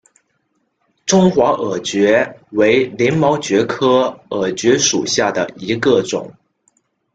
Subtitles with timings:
[1.05, 6.33] 中华耳蕨为鳞毛蕨科耳蕨属下的一个种。